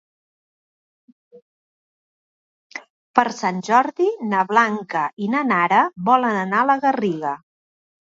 Per 3.19 3.25
Sant 3.39 3.59
Jordi 3.67 4.07
na 4.31 4.39
Blanca 4.53 5.03
i 5.27 5.29
na 5.35 5.43
Nara 5.51 5.83
volen 6.09 6.39
anar 6.41 6.63
a 6.63 6.69
la 6.71 6.79
Garriga. 6.87 7.35